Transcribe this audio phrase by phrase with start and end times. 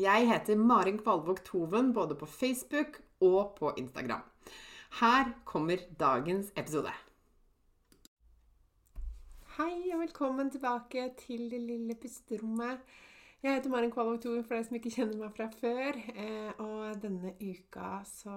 [0.00, 4.22] Jeg heter Marin Kvalvåg Toven både på Facebook og på Instagram.
[5.00, 6.92] Her kommer dagens episode.
[9.58, 12.80] Hei og velkommen tilbake til det lille pusterommet.
[13.42, 15.98] Jeg heter Marin Kvalvåg Toven for deg som ikke kjenner meg fra før.
[16.14, 18.36] Eh, og denne uka så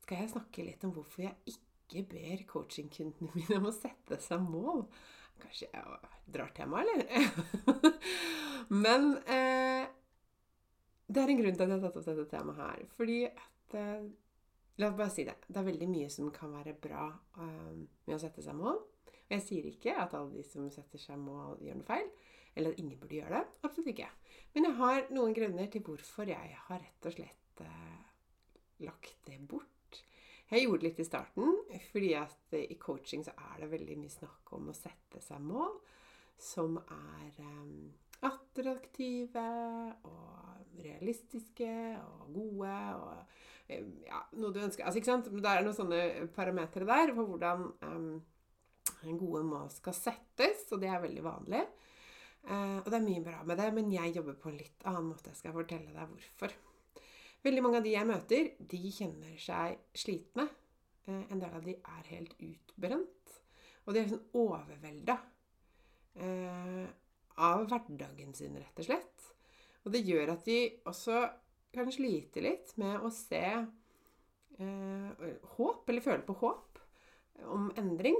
[0.00, 4.48] skal jeg snakke litt om hvorfor jeg ikke ber coachingkundene mine om å sette seg
[4.48, 4.86] mål.
[5.44, 6.00] Kanskje jeg
[6.38, 7.92] drar tema, eller?
[8.86, 9.92] Men eh,
[11.06, 12.84] det er en grunn til at jeg har tatt opp dette temaet her.
[12.96, 14.06] Fordi at eh,
[14.76, 15.36] La oss bare si det.
[15.46, 17.06] Det er veldig mye som kan være bra
[17.38, 18.80] um, med å sette seg mål.
[18.80, 22.08] Og jeg sier ikke at alle de som setter seg mål, gjør noe feil.
[22.54, 23.60] Eller at ingen burde gjøre det.
[23.66, 24.08] Absolutt ikke.
[24.56, 28.02] Men jeg har noen grunner til hvorfor jeg har rett og slett uh,
[28.82, 29.70] lagt det bort.
[30.50, 31.54] Jeg gjorde det litt i starten,
[31.92, 35.78] fordi at i coaching så er det veldig mye snakk om å sette seg mål
[36.38, 37.94] som er um,
[38.26, 39.46] attraktive
[40.02, 41.70] og realistiske
[42.00, 43.10] og gode og
[43.68, 45.30] eh, ja, noe du ønsker Altså, ikke sant?
[45.30, 48.12] Det er noen sånne parametere der for hvordan um,
[49.20, 51.64] gode mål skal settes, og det er veldig vanlig.
[52.44, 55.10] Uh, og det er mye bra med det, men jeg jobber på en litt annen
[55.12, 55.32] måte.
[55.32, 56.56] Jeg skal fortelle deg hvorfor.
[57.44, 60.48] Veldig mange av de jeg møter, de kjenner seg slitne.
[61.08, 63.38] Uh, en del av de er helt utbrent.
[63.84, 65.18] Og de er sånn overvelda.
[66.14, 66.84] Uh,
[67.34, 69.30] av hverdagen sin, rett og slett.
[69.84, 70.58] Og det gjør at de
[70.88, 71.22] også
[71.74, 75.24] kan slite litt med å se eh,
[75.56, 76.80] håp, eller føle på håp,
[77.52, 78.18] om endring.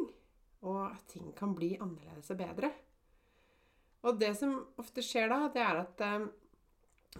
[0.64, 2.72] Og at ting kan bli annerledes og bedre.
[4.04, 6.26] Og det som ofte skjer da, det er at eh,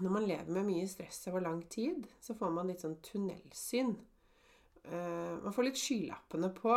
[0.03, 3.95] når man lever med mye stress over lang tid, så får man litt sånn tunnelsyn.
[4.85, 6.77] Eh, man får litt skylappene på.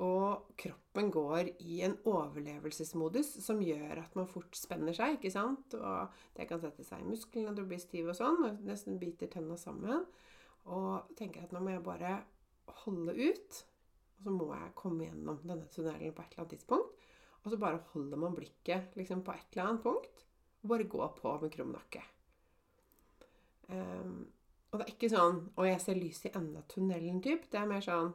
[0.00, 5.18] Og kroppen går i en overlevelsesmodus som gjør at man fort spenner seg.
[5.18, 5.74] ikke sant?
[5.76, 9.28] Og det kan sette seg i musklene, du blir stiv og sånn, og nesten biter
[9.32, 10.06] tenna sammen.
[10.64, 12.16] Og tenker at nå må jeg bare
[12.84, 13.62] holde ut.
[14.16, 17.08] Og så må jeg komme gjennom denne tunnelen på et eller annet tidspunkt.
[17.42, 20.26] Og så bare holder man blikket liksom, på et eller annet punkt,
[20.62, 22.02] og bare går på med krum nakke.
[23.66, 24.28] Um,
[24.70, 27.50] og det er ikke sånn 'Å, jeg ser lys i enden av tunnelen'-typ.
[27.50, 28.14] Det er mer sånn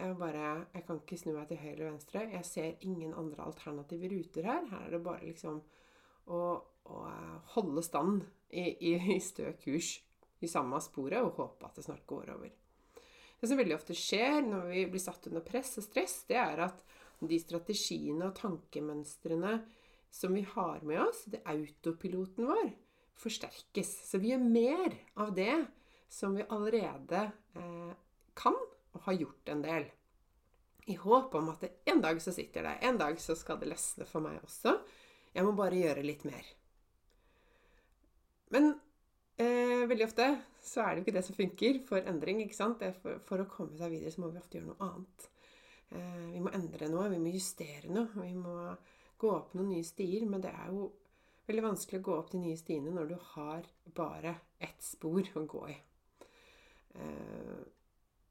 [0.00, 2.26] jeg bare Jeg kan ikke snu meg til høyre eller venstre.
[2.32, 4.66] Jeg ser ingen andre alternative ruter her.
[4.70, 5.60] Her er det bare liksom
[6.30, 6.40] å,
[6.90, 7.00] å
[7.54, 9.98] holde stand i, i, i stø kurs
[10.40, 12.52] i samme sporet og håpe at det snart går over.
[13.40, 16.64] Det som veldig ofte skjer når vi blir satt under press og stress, det er
[16.66, 16.82] at
[17.20, 19.58] de strategiene og tankemønstrene
[20.10, 22.72] som vi har med oss, det autopiloten vår,
[23.20, 23.92] forsterkes.
[24.10, 25.54] Så vi gjør mer av det
[26.10, 27.92] som vi allerede eh,
[28.36, 28.56] kan
[28.94, 29.88] og har gjort en del.
[30.90, 32.76] I håp om at det, en dag så sitter det.
[32.86, 34.78] En dag så skal det løsne for meg også.
[35.34, 36.46] Jeg må bare gjøre litt mer.
[38.50, 38.72] Men
[39.38, 40.30] eh, veldig ofte
[40.64, 42.42] så er det jo ikke det som funker for endring.
[42.42, 42.82] ikke sant?
[43.02, 45.28] For, for, å komme seg videre så må vi ofte gjøre noe annet.
[45.94, 48.10] Eh, vi må endre noe, vi må justere noe.
[48.16, 48.56] Vi må
[49.20, 50.26] gå opp noen nye stier.
[50.26, 50.88] Men det er jo
[51.50, 55.46] veldig vanskelig å gå opp de nye stiene når du har bare ett spor å
[55.54, 55.76] gå i.
[56.98, 57.60] Eh,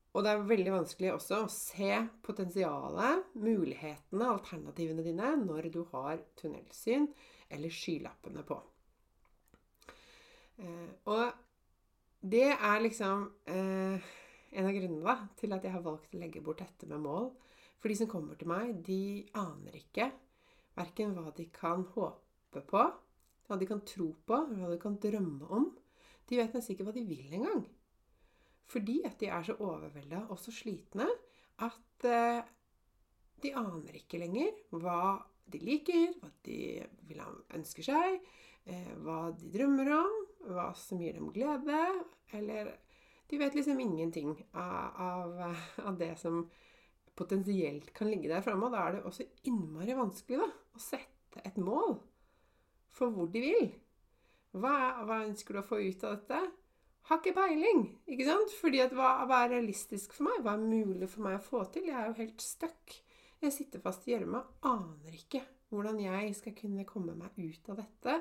[0.09, 1.91] og det er veldig vanskelig også å se
[2.25, 7.06] potensialet, mulighetene, alternativene dine når du har tunnelsyn
[7.53, 8.57] eller skylappene på.
[10.59, 14.09] Eh, og det er liksom eh,
[14.57, 17.29] en av grunnene til at jeg har valgt å legge bort dette med mål.
[17.79, 20.09] For de som kommer til meg, de aner ikke
[20.79, 22.85] verken hva de kan håpe på,
[23.47, 25.69] hva de kan tro på, hva de kan drømme om.
[26.29, 27.63] De vet nesten ikke hva de vil engang.
[28.69, 31.07] Fordi at de er så overvelda og så slitne
[31.66, 32.42] at eh,
[33.44, 35.18] de aner ikke lenger hva
[35.50, 36.60] de liker, hva de
[37.10, 37.24] vil
[37.57, 38.19] ønsker seg,
[38.69, 40.19] eh, hva de drømmer om,
[40.51, 41.81] hva som gir dem glede,
[42.38, 42.75] eller
[43.30, 46.48] De vet liksom ingenting av, av, av det som
[47.13, 48.65] potensielt kan ligge der framme.
[48.65, 52.00] Og da er det også innmari vanskelig da, å sette et mål
[52.89, 53.68] for hvor de vil.
[54.57, 54.74] Hva,
[55.06, 56.39] hva, ønsker du å få ut av dette?
[57.09, 57.88] Har ikke peiling.
[58.06, 58.51] ikke sant?
[58.61, 60.44] Fordi at hva, hva, er realistisk for meg?
[60.45, 61.88] Hva er mulig for meg å få til?
[61.89, 62.94] Jeg er jo helt stuck.
[63.41, 67.79] Jeg sitter fast i gjørma, aner ikke hvordan jeg skal kunne komme meg ut av
[67.81, 68.15] dette.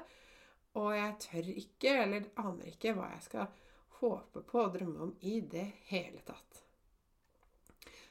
[0.81, 3.53] Og jeg tør ikke, eller aner ikke, hva jeg skal
[3.99, 6.63] håpe på og drømme om i det hele tatt.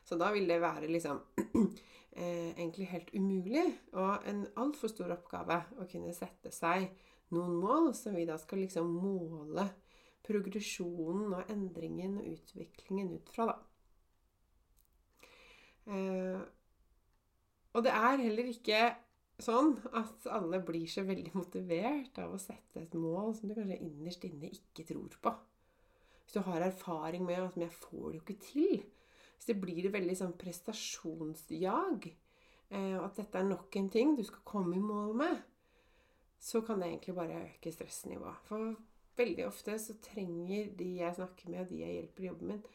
[0.06, 3.66] Så da vil det være liksom eh, egentlig helt umulig
[3.98, 6.86] og en altfor stor oppgave å kunne sette seg
[7.34, 9.68] noen mål som vi da skal liksom måle
[10.28, 13.58] progresjonen og endringen og utviklingen ut fra, da.
[15.88, 16.40] Eh,
[17.78, 18.82] og det er heller ikke
[19.40, 23.80] sånn at alle blir så veldig motivert av å sette et mål som du kanskje
[23.86, 25.34] innerst inne ikke tror på.
[26.24, 28.86] Hvis du har erfaring med at 'jeg får det jo ikke til',
[29.36, 32.16] hvis det blir det veldig sånn prestasjonsjag,
[32.72, 35.44] eh, at dette er nok en ting du skal komme i mål med,
[36.40, 38.36] så kan det egentlig bare øke stressnivået.
[38.44, 38.76] For
[39.18, 42.68] veldig ofte så trenger de jeg snakker med, og de jeg hjelper i jobben min,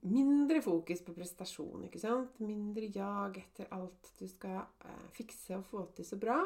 [0.00, 1.86] mindre fokus på prestasjon.
[1.86, 2.38] ikke sant?
[2.40, 6.38] Mindre jag etter alt du skal eh, fikse og få til så bra.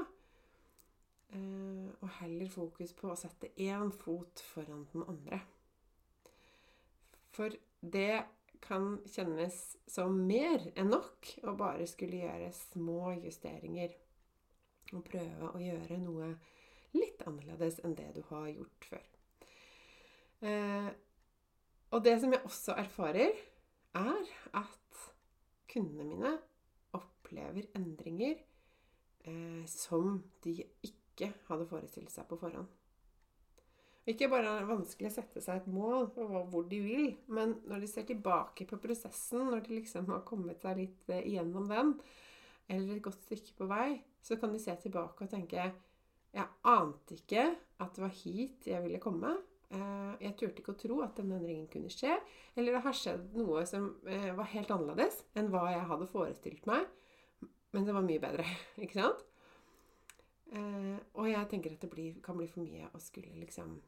[1.34, 5.42] Eh, og heller fokus på å sette én fot foran den andre.
[7.36, 8.24] For det
[8.64, 13.92] kan kjennes som mer enn nok å bare skulle gjøre små justeringer.
[14.94, 16.30] Og prøve å gjøre noe
[16.96, 19.15] litt annerledes enn det du har gjort før.
[20.44, 20.88] Eh,
[21.94, 23.36] og det som jeg også erfarer,
[23.96, 25.04] er at
[25.72, 26.32] kundene mine
[26.96, 28.36] opplever endringer
[29.24, 32.68] eh, som de ikke hadde forestilt seg på forhånd.
[34.06, 37.56] Ikke bare er det vanskelig å sette seg et mål og hvor de vil, men
[37.66, 41.66] når de ser tilbake på prosessen, når de liksom har kommet seg litt eh, igjennom
[41.70, 41.96] den,
[42.70, 43.88] eller et godt stykke på vei,
[44.22, 45.68] så kan de se tilbake og tenke
[46.36, 47.44] Jeg ante ikke
[47.82, 49.32] at det var hit jeg ville komme.
[49.74, 52.14] Eh, jeg turte ikke å tro at denne endringen kunne skje.
[52.56, 56.68] Eller det har skjedd noe som eh, var helt annerledes enn hva jeg hadde forestilt
[56.70, 56.86] meg.
[57.74, 58.46] Men det var mye bedre,
[58.84, 59.24] ikke sant?
[60.54, 63.78] Eh, og jeg tenker at det kan bli for mye å skulle liksom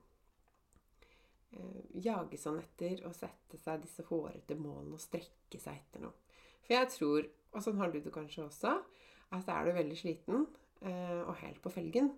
[1.97, 6.13] jage sånn etter og sette seg disse hårete målene og strekke seg etter noe.
[6.67, 8.75] For jeg tror, og sånn har du det kanskje også,
[9.33, 10.45] at er du veldig sliten
[10.85, 12.11] og helt på felgen,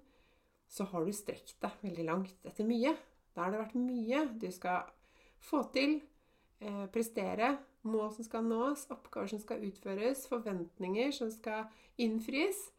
[0.66, 2.96] så har du strekt deg veldig langt etter mye.
[3.34, 4.90] Da har det vært mye du skal
[5.40, 6.00] få til,
[6.60, 12.70] eh, prestere, mål som skal nås, oppgaver som skal utføres, forventninger som skal innfris.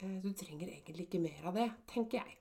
[0.00, 2.36] Eh, du trenger egentlig ikke mer av det, tenker jeg.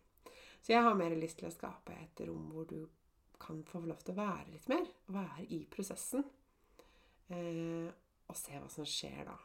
[0.61, 2.87] Så jeg har mer lyst til å skape et rom hvor du
[3.39, 4.85] kan få lov til å være litt mer.
[5.07, 6.23] Være i prosessen.
[7.29, 7.89] Eh,
[8.29, 9.37] og se hva som skjer da.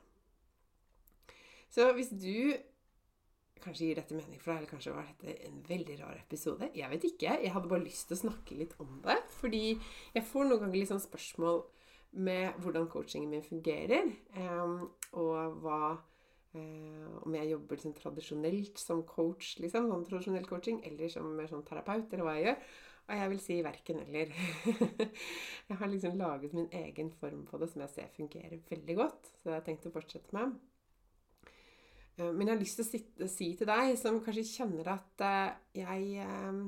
[1.70, 2.54] Så hvis du
[3.62, 6.70] kanskje gir dette mening for deg, eller kanskje var dette en veldig rar episode.
[6.76, 7.36] Jeg vet ikke.
[7.44, 9.18] Jeg hadde bare lyst til å snakke litt om det.
[9.38, 9.62] Fordi
[10.14, 11.62] jeg får noen ganger litt sånn spørsmål
[12.24, 14.10] med hvordan coachingen min fungerer.
[14.38, 20.82] Um, og hva uh, Om jeg jobber liksom tradisjonelt som coach, liksom, sånn tradisjonell coaching,
[20.86, 22.60] eller som mer sånn terapeut, eller hva jeg gjør.
[23.04, 24.30] Og jeg vil si verken eller.
[25.68, 29.34] jeg har liksom laget min egen form på det som jeg ser fungerer veldig godt.
[29.40, 30.54] Så jeg har tenkt å fortsette med.
[32.16, 35.52] Eh, men jeg har lyst til å si til deg som kanskje kjenner at eh,
[35.82, 36.64] jeg eh,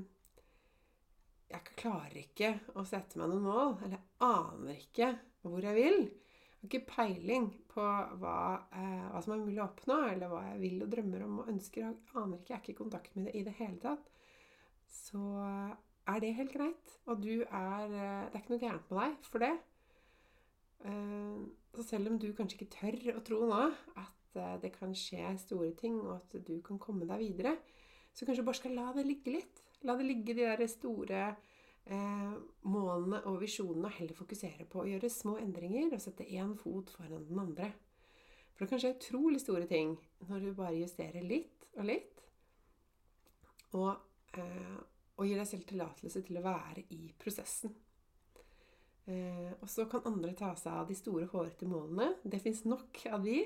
[1.47, 3.77] Jeg klarer ikke å sette meg noen mål.
[3.87, 5.13] Eller aner ikke
[5.47, 6.01] hvor jeg vil.
[6.03, 7.85] Jeg har ikke peiling på
[8.19, 11.53] hva, hva som er mulig å oppnå, eller hva jeg vil og drømmer om og
[11.53, 11.85] ønsker.
[11.85, 14.11] Jeg aner ikke, jeg er ikke i kontakt med det i det hele tatt.
[14.91, 16.97] Så er det helt greit.
[17.07, 18.01] Og du er Det
[18.33, 19.55] er ikke noe gærent med deg for det.
[21.77, 23.63] Så selv om du kanskje ikke tør å tro nå
[24.03, 27.57] at Eh, det kan skje store ting, og at du kan komme deg videre.
[28.17, 29.63] Så kanskje du bare skal la det ligge litt.
[29.85, 31.23] La det ligge de der store
[31.87, 36.55] eh, målene og visjonene, og heller fokusere på å gjøre små endringer og sette én
[36.59, 37.73] fot foran den andre.
[38.57, 39.97] For det kan skje utrolig store ting
[40.31, 42.23] når du bare justerer litt og litt.
[43.77, 43.93] Og,
[44.41, 44.79] eh,
[45.17, 47.75] og gir deg selv tillatelse til å være i prosessen.
[49.07, 52.17] Eh, og så kan andre ta seg av de store, hårete målene.
[52.25, 53.45] Det fins nok av de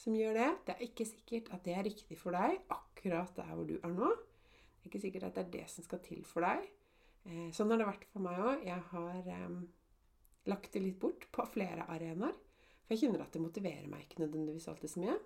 [0.00, 0.50] som gjør det.
[0.66, 3.92] Det er ikke sikkert at det er riktig for deg akkurat der hvor du er
[3.92, 4.10] nå.
[4.10, 6.64] Det er ikke sikkert at det er det som skal til for deg.
[7.28, 8.64] Eh, sånn har det vært for meg òg.
[8.64, 9.58] Jeg har eh,
[10.48, 12.38] lagt det litt bort på flere arenaer.
[12.86, 15.16] For jeg kjenner at det motiverer meg ikke nødvendigvis alltid så mye.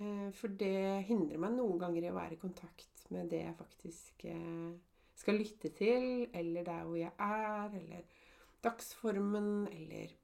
[0.00, 3.58] Eh, for det hindrer meg noen ganger i å være i kontakt med det jeg
[3.58, 4.72] faktisk eh,
[5.20, 8.26] skal lytte til, eller der hvor jeg er, eller
[8.64, 10.14] dagsformen, eller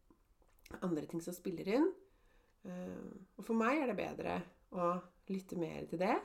[0.83, 1.89] andre ting som spiller inn.
[2.67, 4.41] Eh, og for meg er det bedre
[4.75, 4.97] å
[5.31, 6.17] lytte mer til det.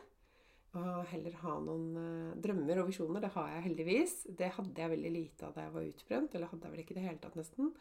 [0.80, 3.20] Og heller ha noen uh, drømmer og visjoner.
[3.20, 4.14] Det har jeg heldigvis.
[4.40, 6.36] Det hadde jeg veldig lite av da jeg var utbrent.
[6.38, 7.74] Eller hadde jeg vel ikke i det hele tatt, nesten.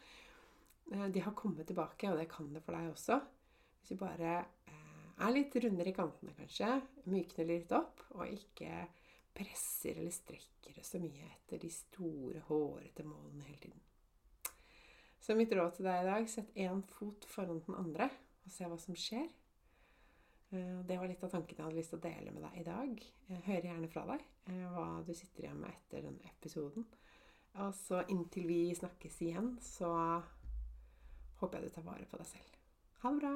[0.91, 3.21] Uh, de har kommet tilbake, og det kan det for deg også.
[3.79, 4.33] Hvis du bare
[5.21, 6.73] er litt rundere i kantene, kanskje.
[7.13, 8.81] Mykner litt opp, og ikke
[9.31, 13.87] presser eller strekker så mye etter de store, hårete målene hele tiden.
[15.21, 18.09] Så mitt råd til deg i dag sett én fot foran den andre
[18.45, 19.29] og se hva som skjer.
[20.51, 22.67] Eh, det var litt av tanken jeg hadde lyst til å dele med deg i
[22.67, 23.05] dag.
[23.47, 26.87] Hører gjerne fra deg eh, hva du sitter igjen med etter denne episoden.
[27.61, 29.91] Og så inntil vi snakkes igjen, så
[31.41, 32.61] håper jeg du tar vare på deg selv.
[33.01, 33.35] Ha det bra!